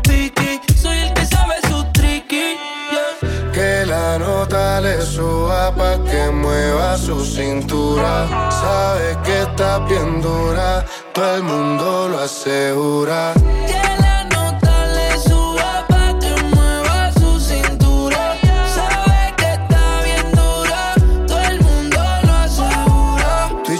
suba 5.06 5.74
pa' 5.76 5.98
que 6.04 6.32
mueva 6.32 6.98
su 6.98 7.24
cintura. 7.24 8.28
Sabe 8.50 9.18
que 9.24 9.44
está 9.44 9.80
bien 9.80 10.22
dura, 10.22 10.86
todo 11.14 11.36
el 11.36 11.44
mundo 11.44 12.10
lo 12.10 12.20
asegura. 12.20 13.34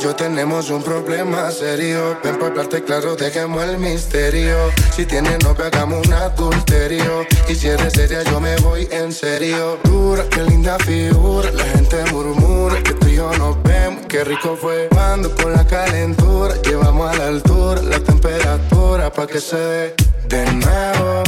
Yo 0.06 0.16
tenemos 0.16 0.70
un 0.70 0.84
problema 0.84 1.50
serio. 1.50 2.20
Ven 2.24 2.38
por 2.38 2.52
hablarte 2.52 2.84
claro, 2.84 3.16
dejemos 3.16 3.64
el 3.64 3.80
misterio. 3.80 4.56
Si 4.96 5.04
tienes 5.04 5.44
novia, 5.44 5.66
hagamos 5.66 6.06
un 6.06 6.14
adulterio. 6.14 7.26
Y 7.50 7.56
si 7.56 7.70
eres 7.70 7.94
seria, 7.94 8.22
yo 8.22 8.40
me 8.40 8.56
voy 8.58 8.88
en 8.92 9.12
serio. 9.12 9.80
Dura, 9.84 10.24
qué 10.30 10.44
linda 10.44 10.78
figura. 10.78 11.50
La 11.52 11.64
gente 11.64 11.98
murmura 12.12 12.84
que 12.84 12.94
tú 12.94 13.08
y 13.08 13.16
yo 13.16 13.32
nos 13.40 13.62
vemos. 13.64 14.06
Qué 14.08 14.24
rico 14.24 14.56
fue 14.56 14.90
cuando 14.92 15.36
con 15.36 15.54
la 15.54 15.66
calentura 15.66 16.54
llevamos 16.62 17.12
a 17.12 17.18
la 17.18 17.28
altura 17.28 17.82
la 17.82 18.00
temperatura 18.00 19.12
pa' 19.12 19.26
que 19.26 19.42
se 19.42 19.58
dé 19.58 19.96
de 20.30 20.46
nuevo. 20.54 21.24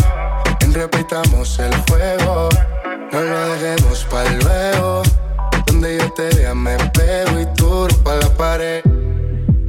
Repitamos 0.72 1.58
el 1.58 1.74
fuego. 1.88 2.50
No 3.12 3.22
lo 3.22 3.40
dejemos 3.56 4.06
para 4.12 4.30
luego. 4.30 5.02
Donde 5.66 5.98
yo 5.98 6.14
te 6.14 6.30
vea 6.36 6.54
me 6.54 6.78
pego 6.92 7.07
pa' 8.04 8.16
la 8.16 8.30
pared. 8.30 8.82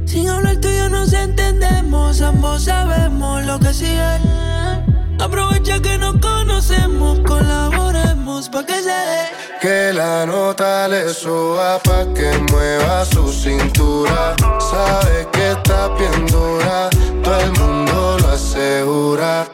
Sin 0.05 0.27
hablar 0.29 0.59
tú 0.59 0.67
y 0.67 0.77
yo 0.77 0.89
nos 0.89 1.13
entendemos, 1.13 2.21
ambos 2.21 2.63
sabemos 2.63 3.45
lo 3.45 3.59
que 3.59 3.73
sigue. 3.73 4.19
Aprovecha 5.19 5.81
que 5.81 5.97
nos 5.97 6.17
conocemos, 6.19 7.19
colaboremos 7.19 8.49
pa' 8.49 8.65
que 8.65 8.81
se 8.81 8.89
dé. 8.89 9.23
Que 9.61 9.93
la 9.93 10.25
nota 10.25 10.87
le 10.87 11.09
suba 11.09 11.79
pa' 11.79 12.05
que 12.13 12.31
mueva 12.51 13.05
su 13.05 13.31
cintura. 13.31 14.35
Sabe 14.59 15.27
que 15.33 15.51
está 15.51 15.89
bien 15.89 16.25
dura, 16.27 16.89
todo 17.23 17.39
el 17.41 17.51
mundo 17.59 18.17
lo 18.19 18.29
asegura. 18.29 19.47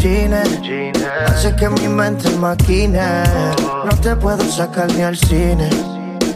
Jeans? 0.00 0.98
Hace 1.26 1.54
que 1.56 1.68
mi 1.68 1.88
mente 1.88 2.30
maquine. 2.30 3.22
No 3.84 3.96
te 4.00 4.14
puedo 4.16 4.44
sacar 4.50 4.92
ni 4.92 5.02
al 5.02 5.16
cine. 5.16 5.68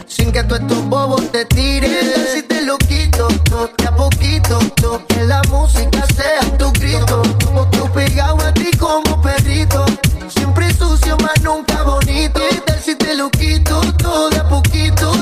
Sin 0.07 0.31
que 0.31 0.43
tú 0.43 0.55
estos 0.55 0.83
bobos 0.89 1.31
te 1.31 1.45
tiren. 1.45 1.91
Si 2.33 2.43
te 2.43 2.61
lo 2.63 2.77
quito, 2.77 3.27
to, 3.49 3.69
de 3.77 3.87
a 3.87 3.95
poquito, 3.95 4.59
to, 4.75 5.05
que 5.07 5.23
la 5.23 5.41
música 5.49 6.05
sea 6.15 6.41
tu 6.57 6.71
grito. 6.73 7.21
Como 7.45 7.67
tú 7.69 7.89
pegado 7.91 8.37
a 8.45 8.53
ti 8.53 8.69
como 8.77 9.21
perrito. 9.21 9.85
Siempre 10.27 10.73
sucio, 10.73 11.17
más 11.17 11.41
nunca 11.41 11.83
bonito. 11.83 12.39
¿Qué 12.49 12.57
tal 12.65 12.79
si 12.79 12.95
te 12.95 13.15
lo 13.15 13.29
quito, 13.29 13.81
todo 13.97 14.29
de 14.29 14.37
a 14.37 14.47
poquito, 14.47 15.12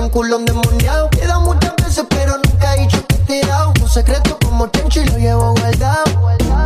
un 0.00 0.08
culo 0.08 0.36
endemoniado. 0.36 1.10
Queda 1.10 1.38
muchas 1.38 1.74
veces, 1.76 2.04
pero 2.08 2.36
nunca 2.38 2.74
he 2.74 2.80
dicho 2.80 3.04
que 3.06 3.16
he 3.16 3.40
tirado. 3.40 3.72
Un 3.80 3.88
secreto 3.88 4.38
como 4.42 4.66
chencho 4.68 5.02
y 5.02 5.06
lo 5.06 5.18
llevo 5.18 5.54
guardado. 5.54 6.04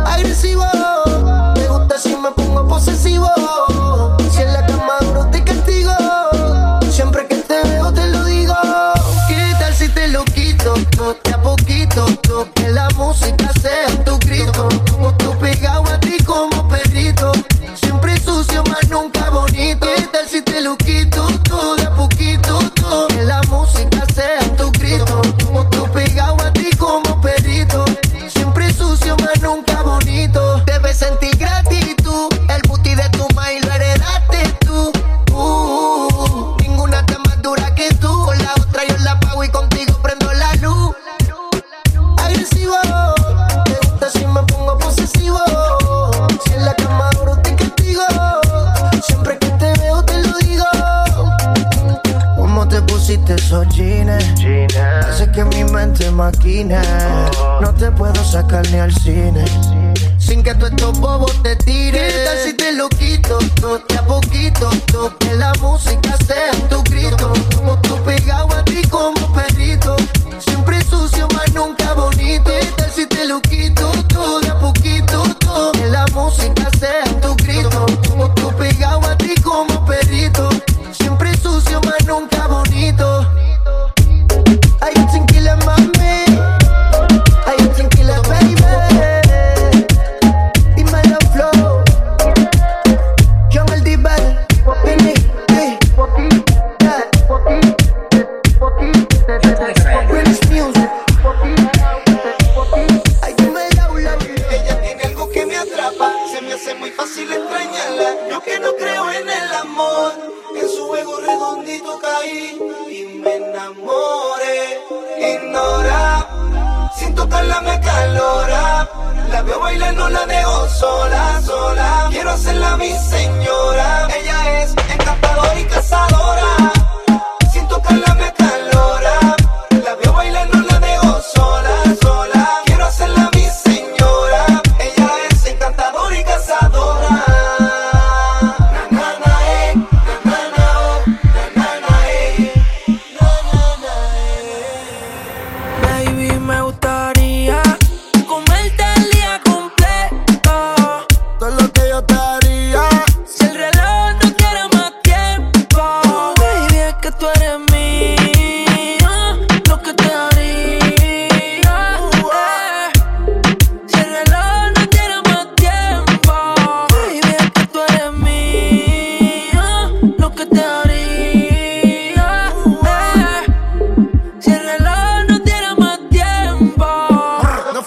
Agresivo. 0.05 0.63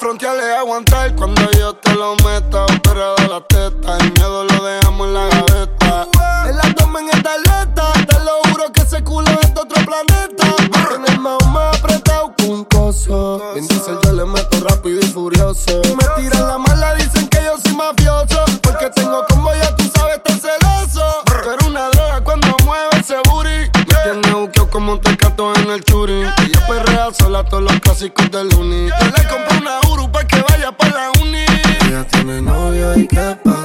aguantar 0.08 1.14
cuando 1.16 1.50
yo 1.52 1.74
te 1.74 1.94
lo 1.94 2.16
meta. 2.16 2.64
Perra 2.82 3.14
de 3.16 3.28
la 3.28 3.40
teta, 3.42 3.98
el 3.98 4.12
miedo 4.12 4.44
lo 4.44 4.64
dejamos 4.64 5.06
en 5.06 5.14
la 5.14 5.26
gaveta. 5.28 6.06
El 6.48 6.58
abdomen 6.58 7.08
en 7.10 7.16
esta 7.16 7.34
aleta, 7.34 7.92
te 7.92 8.18
lo 8.20 8.50
juro 8.50 8.72
que 8.72 8.80
ese 8.80 9.04
culo 9.04 9.30
es 9.42 9.52
de 9.52 9.60
otro 9.60 9.84
planeta. 9.84 10.56
Tiene 10.88 11.08
el 11.08 11.20
más 11.20 11.36
más 11.48 11.76
apretado 11.76 12.34
un 12.46 12.64
coso. 12.64 13.54
En 13.54 13.68
yo 13.68 14.12
le 14.12 14.24
meto 14.24 14.60
rápido 14.66 14.98
y 15.00 15.06
furioso. 15.06 15.82
Me 15.84 16.22
tiran 16.22 16.48
la 16.48 16.58
mala, 16.58 16.94
dicen 16.94 17.28
que 17.28 17.42
yo 17.44 17.56
soy 17.62 17.74
mafioso. 17.74 18.44
Porque 18.62 18.88
tengo 18.90 19.26
como 19.28 19.52
ya 19.54 19.76
tú 19.76 19.84
sabes, 19.94 20.22
tan 20.22 20.40
celoso. 20.40 21.04
Pero 21.26 21.66
una 21.66 21.90
droga 21.90 22.24
cuando 22.24 22.48
mueve 22.64 22.88
ese 22.98 23.16
booty. 23.28 23.70
Me 23.76 23.94
tiene 24.02 24.34
buqueo 24.34 24.70
como 24.70 24.92
un 24.92 25.00
tecato 25.00 25.54
en 25.56 25.70
el 25.70 25.84
churi. 25.84 26.22
Y 26.22 26.50
yo 26.50 26.60
perrea 26.66 27.12
sola 27.12 27.44
todos 27.44 27.64
los 27.64 27.78
clásicos 27.80 28.30
del 28.30 28.54
uni. 28.54 28.88
Yo 28.88 29.06
le 29.06 29.28
compro 29.28 29.58
una 29.58 29.80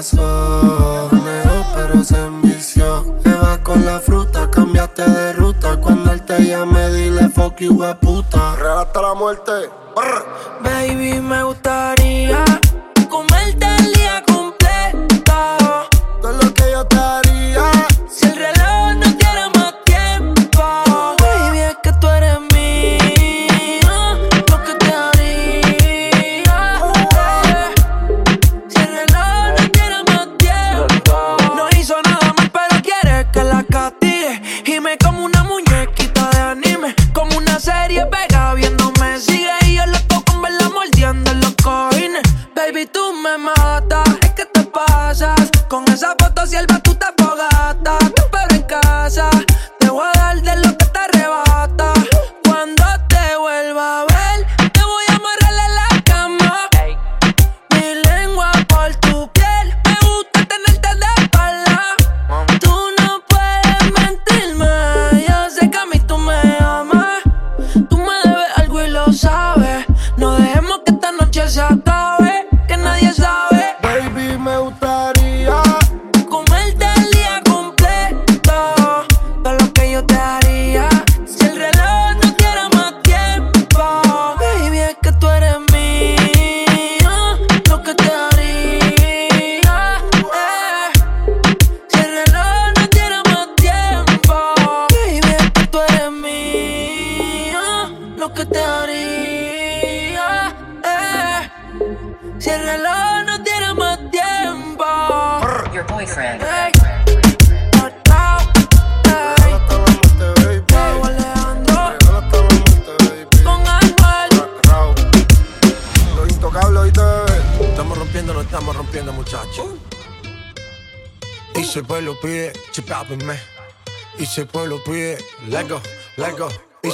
pasó. 0.03 1.09
Pero 1.75 2.03
se 2.03 2.17
envició. 2.17 3.17
Te 3.23 3.33
vas 3.33 3.59
con 3.59 3.85
la 3.85 3.99
fruta, 3.99 4.49
cambiaste 4.51 5.09
de 5.09 5.33
ruta. 5.33 5.77
Cuando 5.77 6.11
él 6.11 6.21
te 6.21 6.45
llame, 6.45 6.89
dile 6.91 7.29
fuck 7.29 7.59
you, 7.59 7.83
a 7.83 7.95
puta. 7.95 8.55
Regalaste 8.55 9.01
la 9.01 9.13
muerte. 9.13 9.51
Baby, 10.63 11.21
me 11.21 11.43
gusta 11.43 11.82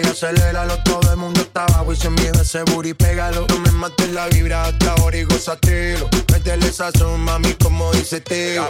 y 0.00 0.04
aceléralo. 0.04 0.76
Todo 0.84 1.10
el 1.10 1.16
mundo 1.16 1.40
está 1.40 1.64
abajo 1.64 1.92
y 1.92 1.96
sin 1.96 2.14
miedo 2.14 2.40
ese 2.40 2.62
booty, 2.62 2.94
pégalo. 2.94 3.46
No 3.48 3.58
me 3.58 3.70
mates 3.72 4.10
la 4.12 4.26
vibra 4.28 4.64
hasta 4.64 4.92
ahora 4.92 5.16
y 5.16 5.24
gozatelo. 5.24 6.08
Métele 6.32 6.66
esa 6.66 6.90
son, 6.92 7.20
mami, 7.20 7.54
como 7.54 7.92
dice 7.92 8.20
tío. 8.20 8.64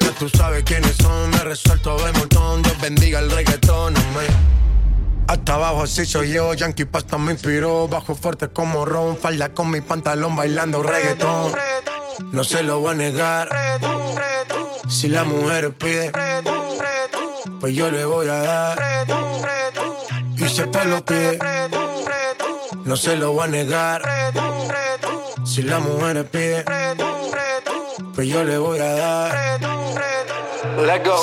Ya 0.00 0.10
tú 0.18 0.28
sabes 0.28 0.64
quiénes 0.64 0.96
son, 0.96 1.30
me 1.30 1.38
resuelto 1.38 1.96
de 2.04 2.12
montón. 2.12 2.62
Dios 2.62 2.80
bendiga 2.80 3.20
el 3.20 3.30
reggaetón, 3.30 3.96
hombre. 3.96 4.26
Hasta 5.28 5.54
abajo 5.54 5.82
así 5.82 6.06
soy 6.06 6.32
yo, 6.32 6.54
Yankee 6.54 6.86
Pasta 6.86 7.18
me 7.18 7.32
inspiró 7.32 7.86
Bajo 7.86 8.14
fuerte 8.14 8.48
como 8.48 8.86
Ron, 8.86 9.18
falda 9.18 9.50
con 9.50 9.70
mi 9.70 9.82
pantalón 9.82 10.34
bailando 10.34 10.82
reggaetón 10.82 11.52
No 12.32 12.44
se 12.44 12.62
lo 12.62 12.80
voy 12.80 12.92
a 12.92 12.94
negar 12.94 13.50
Si 14.88 15.08
la 15.08 15.24
mujer 15.24 15.74
pide 15.74 16.12
Pues 17.60 17.74
yo 17.74 17.90
le 17.90 18.06
voy 18.06 18.28
a 18.28 18.38
dar 18.38 18.78
si 20.58 20.62
el 20.62 20.70
pelo 20.70 21.04
pide 21.04 21.38
No 22.84 22.96
se 22.96 23.16
lo 23.16 23.32
voy 23.32 23.44
a 23.44 23.46
negar. 23.46 24.02
Si 25.44 25.62
la 25.62 25.78
mujer 25.78 26.26
pide 26.26 26.64
Pues 28.14 28.26
yo 28.26 28.42
le 28.42 28.58
voy 28.58 28.80
a 28.80 28.92
dar. 28.94 29.60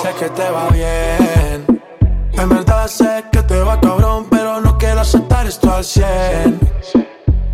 Sé 0.02 0.14
que 0.20 0.30
te 0.30 0.50
va 0.50 0.70
bien. 0.70 1.82
En 2.32 2.50
verdad 2.50 2.88
sé 2.88 3.26
que 3.32 3.42
te 3.44 3.60
va 3.60 3.80
cabrón, 3.82 4.28
pero 4.30 4.62
no 4.62 4.78
quiero 4.78 5.02
aceptar 5.02 5.46
esto 5.48 5.74
al 5.74 5.84
100. 5.84 6.60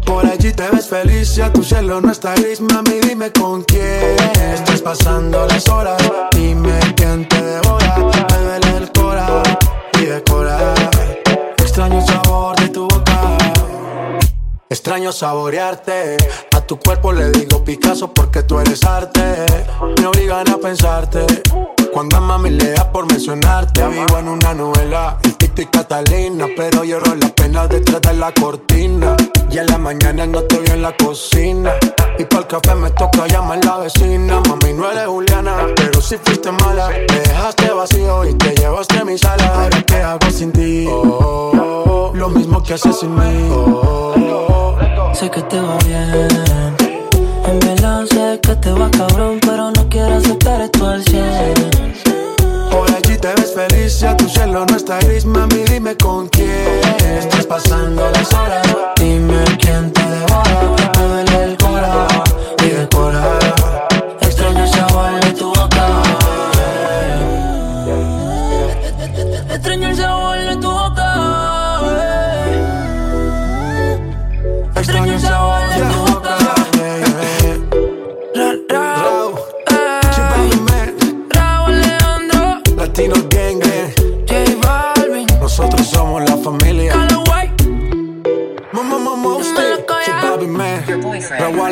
Por 0.05 0.25
allí 0.25 0.51
te 0.51 0.69
ves 0.69 0.87
feliz 0.87 1.35
y 1.37 1.41
a 1.41 1.51
tu 1.51 1.63
cielo 1.63 1.99
no 2.01 2.11
está 2.11 2.35
gris, 2.35 2.61
mami, 2.61 2.99
dime 3.07 3.31
con 3.31 3.63
quién 3.63 4.17
estás 4.53 4.81
pasando 4.81 5.47
las 5.47 5.67
horas. 5.69 6.01
Dime 6.31 6.79
quién 6.95 7.27
te 7.27 7.41
devora, 7.41 7.97
me 7.97 8.37
duele 8.37 8.77
el 8.77 8.91
cora 8.91 9.41
y 9.99 10.05
decora. 10.05 10.73
Extraño 11.71 11.99
el 11.99 12.05
sabor 12.05 12.59
de 12.59 12.67
tu 12.67 12.81
boca. 12.85 13.37
Extraño 14.69 15.13
saborearte. 15.13 16.17
A 16.53 16.59
tu 16.59 16.77
cuerpo 16.77 17.13
le 17.13 17.31
digo 17.31 17.63
Picasso 17.63 18.13
porque 18.13 18.43
tú 18.43 18.59
eres 18.59 18.83
arte. 18.83 19.45
Me 19.97 20.05
obligan 20.05 20.49
a 20.49 20.57
pensarte. 20.57 21.25
Cuando 21.93 22.17
a 22.17 22.21
mami 22.21 22.51
le 22.51 22.71
da 22.71 22.89
por 22.89 23.05
mencionarte, 23.05 23.85
vivo 23.89 24.17
en 24.17 24.29
una 24.29 24.53
novela, 24.53 25.17
el 25.23 25.35
Tito 25.35 25.61
y 25.61 25.65
Catalina, 25.65 26.47
pero 26.55 26.85
lloro 26.85 27.15
las 27.15 27.31
penas 27.31 27.67
detrás 27.67 28.01
de 28.01 28.13
la 28.13 28.31
cortina. 28.33 29.17
Y 29.51 29.57
en 29.57 29.65
la 29.65 29.77
mañana 29.77 30.25
no 30.25 30.39
estoy 30.39 30.65
en 30.67 30.81
la 30.81 30.95
cocina. 30.95 31.73
Y 32.17 32.23
para 32.23 32.41
el 32.43 32.47
café 32.47 32.75
me 32.75 32.89
toca 32.91 33.27
llamar 33.27 33.63
la 33.65 33.77
vecina. 33.79 34.39
Mami, 34.47 34.73
no 34.73 34.89
eres 34.89 35.05
Juliana, 35.07 35.67
pero 35.75 36.01
si 36.01 36.15
fuiste 36.17 36.49
mala. 36.51 36.89
Me 36.89 37.19
dejaste 37.19 37.71
vacío 37.71 38.25
y 38.25 38.33
te 38.35 38.55
llevaste 38.55 38.97
a 38.97 39.03
mi 39.03 39.17
sala. 39.17 39.63
Ahora, 39.63 39.83
¿qué 39.83 39.95
hago 39.95 40.31
sin 40.31 40.53
ti? 40.53 40.87
Oh, 40.89 42.13
lo 42.15 42.29
mismo 42.29 42.63
que 42.63 42.75
haces 42.75 42.99
sin 42.99 43.13
mí. 43.13 43.49
Oh, 43.51 44.15
Sé 45.13 45.29
que 45.29 45.41
te 45.41 45.59
va 45.59 45.77
bien. 45.85 46.29
En 47.45 47.59
verdad 47.59 48.05
sé 48.05 48.39
que 48.41 48.55
te 48.55 48.71
va 48.71 48.89
cabrón, 48.91 49.39
pero 49.41 49.71
no 49.71 49.89
quiero 49.89 50.15
aceptar 50.15 50.61
esto 50.61 50.87
al 50.87 51.03
100. 51.03 51.80
Por 53.81 53.87
allí 53.87 53.89
te 53.89 53.89
ves 53.89 53.99
feliz 53.99 54.01
y 54.01 54.05
a 54.05 54.17
tu 54.17 54.29
cielo 54.29 54.65
no 54.65 54.75
está 54.75 54.99
gris, 54.99 55.25
mami, 55.25 55.63
dime 55.67 55.95
con 55.97 56.27
quién 56.29 56.47
estás 57.17 57.45
pasando 57.47 58.09
las 58.11 58.33
horas. 58.33 58.67
Dime 58.97 59.43
quién 59.59 59.91
te 59.91 60.00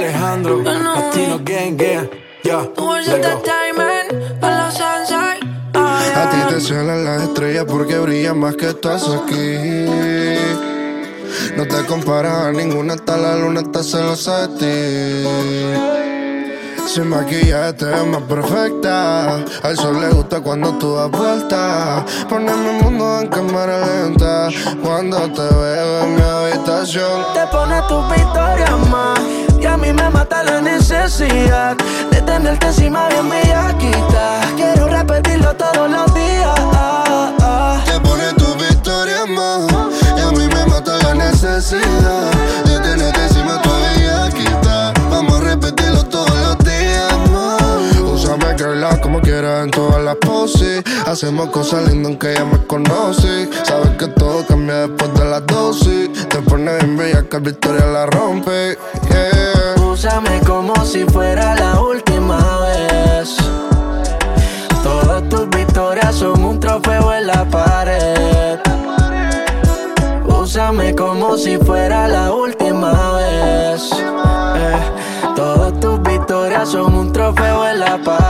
Alejandro. 0.09 0.61
Latino 0.63 1.39
Gang 1.43 1.77
Gang. 1.77 2.09
Entertainment, 2.43 4.11
a 4.41 4.49
la 4.49 4.71
sunshine. 4.71 5.39
A 5.75 6.29
ti 6.31 6.37
te 6.53 6.61
cielan 6.61 7.05
las 7.05 7.21
estrellas 7.23 7.65
porque 7.67 7.99
brillan 7.99 8.39
más 8.39 8.55
que 8.55 8.69
estás 8.69 9.07
aquí. 9.07 9.85
No 11.55 11.67
te 11.67 11.85
comparas 11.85 12.47
a 12.47 12.51
ninguna, 12.51 12.95
hasta 12.95 13.17
la 13.17 13.35
luna 13.35 13.61
está 13.61 13.83
celosa 13.83 14.47
de 14.47 14.57
ti. 14.57 15.98
Sin 16.89 17.07
maquillaje 17.07 17.73
te 17.73 17.85
ves 17.85 18.07
más 18.07 18.23
perfecta. 18.23 19.35
Al 19.61 19.77
sol 19.77 20.01
le 20.01 20.09
gusta 20.09 20.41
cuando 20.41 20.75
tú 20.79 20.95
das 20.95 21.11
vuelta. 21.11 22.03
Poneme 22.27 22.77
el 22.77 22.83
mundo 22.83 23.21
en 23.21 23.27
cámara 23.27 23.85
lenta. 23.85 24.49
Cuando 24.81 25.19
te 25.31 25.41
veo 25.41 26.03
en 26.03 26.15
mi 26.15 26.21
habitación. 26.21 27.21
Te 27.35 27.45
pones 27.51 27.85
tus 27.87 28.09
victorias 28.09 28.89
más. 28.89 29.19
Y 29.61 29.67
a 29.67 29.77
mí 29.77 29.93
me 29.93 30.09
mata 30.09 30.41
la 30.41 30.61
necesidad 30.61 31.77
de 32.09 32.21
tenerte 32.23 32.65
encima 32.65 33.07
bien 33.09 33.29
bellaquita. 33.29 34.41
Quiero 34.55 34.87
Hacemos 51.05 51.49
cosas 51.49 51.87
lindas 51.87 52.11
aunque 52.11 52.33
ya 52.33 52.45
me 52.45 52.65
conoces 52.65 53.49
Sabes 53.63 53.89
que 53.97 54.07
todo 54.07 54.45
cambia 54.47 54.87
después 54.87 55.13
de 55.13 55.25
las 55.25 55.45
dosis 55.47 56.09
Te 56.29 56.37
pones 56.41 56.77
bien 56.79 56.97
bella 56.97 57.23
que 57.29 57.39
Victoria 57.39 57.85
la 57.87 58.05
rompe 58.05 58.77
Yeah 59.09 59.59
Úsame 59.99 60.39
como 60.47 60.73
si 60.85 61.03
fuera 61.03 61.55
la 61.55 61.81
última 61.81 62.37
vez. 62.61 63.35
Todas 64.81 65.27
tus 65.27 65.49
victorias 65.49 66.15
son 66.15 66.41
un 66.45 66.57
trofeo 66.57 67.13
en 67.15 67.27
la 67.27 67.43
pared. 67.43 68.59
Úsame 70.25 70.95
como 70.95 71.35
si 71.35 71.57
fuera 71.57 72.07
la 72.07 72.31
última 72.31 73.17
vez. 73.17 73.91
Eh, 74.55 74.79
todas 75.35 75.77
tus 75.81 76.01
victorias 76.01 76.69
son 76.69 76.95
un 76.95 77.11
trofeo 77.11 77.67
en 77.67 77.79
la 77.81 77.97
pared. 78.01 78.28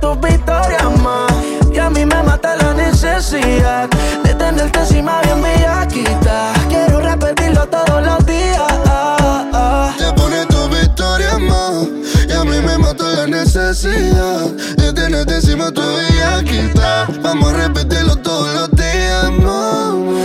Tus 0.00 0.20
victorias 0.20 1.00
más. 1.02 1.32
Y 1.72 1.78
a 1.78 1.90
mí 1.90 2.04
me 2.04 2.22
mata 2.22 2.56
la 2.56 2.74
necesidad 2.74 3.88
de 4.24 4.34
tenerte 4.34 4.78
encima 4.80 5.20
bien 5.22 5.42
bellaquita. 5.42 6.52
Quiero 6.68 7.00
repetirlo 7.00 7.66
todos 7.68 8.02
los 8.04 8.26
días. 8.26 8.62
ah, 8.86 9.44
ah. 9.52 9.94
Te 9.98 10.12
pones 10.12 10.46
tu 10.48 10.68
victoria 10.68 11.38
más 11.38 11.88
Y 12.28 12.32
a 12.32 12.44
mí 12.44 12.60
me 12.60 12.78
mata 12.78 13.04
la 13.04 13.26
necesidad 13.26 14.46
De 14.76 14.92
tenerte 14.92 15.34
encima 15.34 15.70
tu 15.70 15.82
quita 16.44 17.06
Vamos 17.22 17.52
a 17.52 17.56
repetirlo 17.56 18.16
todos 18.16 18.52
los 18.54 18.70
días, 18.72 19.30
mami 19.30 20.16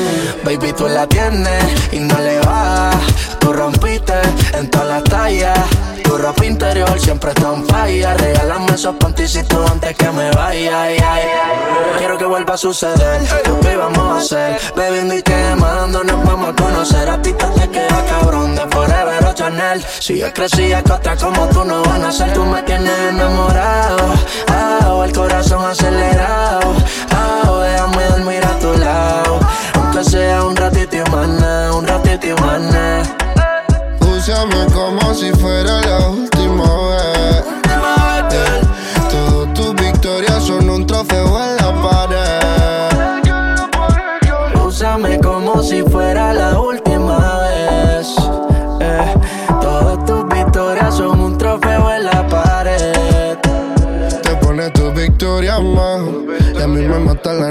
Baby, 0.43 0.73
tú 0.73 0.87
la 0.87 1.07
tienes 1.07 1.63
y 1.93 1.99
no 1.99 2.17
le 2.19 2.39
vas. 2.39 2.95
Tú 3.39 3.53
rompiste 3.53 4.13
en 4.57 4.69
todas 4.69 4.87
las 4.87 5.03
tallas. 5.03 5.59
Tu 6.11 6.17
ropa 6.17 6.45
interior 6.45 6.99
siempre 6.99 7.29
está 7.29 7.53
en 7.53 7.65
falla. 7.65 8.13
Regálame 8.15 8.73
esos 8.73 8.93
panticitos 8.97 9.71
antes 9.71 9.95
que 9.95 10.11
me 10.11 10.29
vaya. 10.31 10.81
ay, 10.83 10.97
ay. 10.99 11.23
Quiero 11.99 12.17
que 12.17 12.25
vuelva 12.25 12.55
a 12.55 12.57
suceder. 12.57 13.21
Lo 13.47 13.57
que 13.61 13.77
vamos 13.77 13.99
a 13.99 14.17
hacer, 14.17 14.59
bebiendo 14.75 15.15
y 15.15 15.23
quemando, 15.23 16.03
nos 16.03 16.21
vamos 16.25 16.49
a 16.49 16.53
conocer. 16.53 17.09
A 17.09 17.21
ti 17.21 17.31
te 17.31 17.69
queda 17.69 18.05
cabrón 18.09 18.53
de 18.57 18.67
Forever 18.67 19.25
o 19.25 19.33
Chanel. 19.33 19.85
Si 19.99 20.17
yo 20.17 20.33
crecía 20.33 20.83
que 20.83 20.91
otra 20.91 21.15
como 21.15 21.47
tú 21.47 21.63
no 21.63 21.81
van 21.83 22.03
a 22.03 22.11
ser, 22.11 22.33
tú 22.33 22.43
me 22.43 22.61
tienes 22.63 22.99
enamorado. 23.09 24.00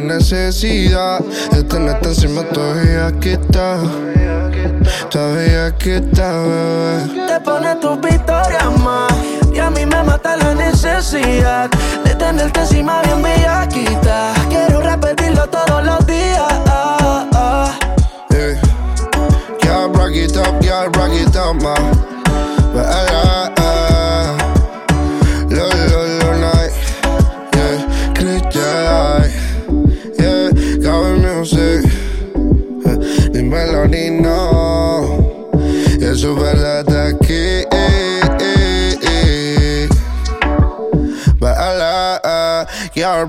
La 0.00 0.14
necesidad 0.14 1.20
de 1.52 1.62
tenerte 1.64 2.08
encima 2.08 2.42
todavía 2.42 3.12
que 3.20 3.32
está. 3.32 3.78
Todavía 5.10 5.74
que 5.76 5.96
está, 5.96 6.42
bebé. 6.42 7.26
Te 7.26 7.40
pones 7.40 7.80
tus 7.80 8.00
victorias 8.00 8.78
más. 8.80 9.12
Y 9.52 9.58
a 9.58 9.70
mí 9.70 9.84
me 9.84 10.02
mata 10.02 10.36
la 10.36 10.54
necesidad 10.54 11.70
de 12.04 12.14
tenerte 12.14 12.60
encima 12.60 13.02
bien 13.02 13.22
bellaquita. 13.22 14.32
Quiero 14.48 14.80
repetirlo 14.80 15.46
todos 15.48 15.84
los 15.84 16.06
días. 16.06 16.52
ah, 16.66 17.26
ah. 17.34 17.78
Yeah. 18.30 18.60
Girl, 19.60 19.88
rock 19.92 20.14
it 20.14 20.36
up, 20.36 20.60
girl, 20.62 20.88
rock 20.92 21.12
it 21.12 21.36
up, 21.36 21.60
ma. 21.62 21.74
But, 22.72 22.86
uh, 22.86 23.39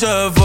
de 0.00 0.06
noche 0.06 0.39